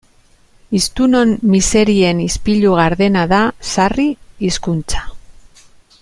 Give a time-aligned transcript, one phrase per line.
[0.77, 4.07] Hiztunon miserien ispilu gardena da sarri
[4.47, 5.05] hizkuntza.